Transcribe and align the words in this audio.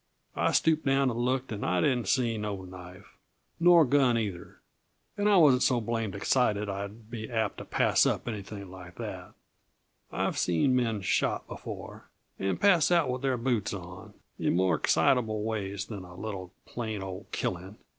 I 0.35 0.51
stooped 0.51 0.83
down 0.83 1.11
and 1.11 1.19
looked, 1.19 1.51
and 1.51 1.63
I 1.63 1.79
didn't 1.79 2.07
see 2.07 2.35
no 2.35 2.65
knife 2.65 3.05
nor 3.59 3.85
gun, 3.85 4.17
either. 4.17 4.57
And 5.15 5.29
I 5.29 5.37
wasn't 5.37 5.61
so 5.61 5.79
blamed 5.79 6.15
excited 6.15 6.67
I'd 6.67 7.11
be 7.11 7.29
apt 7.29 7.59
to 7.59 7.65
pass 7.65 8.07
up 8.07 8.27
anything 8.27 8.71
like 8.71 8.95
that; 8.95 9.33
I've 10.11 10.39
seen 10.39 10.75
men 10.75 11.01
shot 11.01 11.47
before, 11.47 12.09
and 12.39 12.59
pass 12.59 12.89
out 12.89 13.11
with 13.11 13.21
their 13.21 13.37
boots 13.37 13.75
on, 13.75 14.15
in 14.39 14.55
more 14.55 14.73
excitable 14.73 15.43
ways 15.43 15.85
than 15.85 16.03
a 16.03 16.15
little, 16.15 16.51
plain, 16.65 17.03
old 17.03 17.27
killing. 17.31 17.77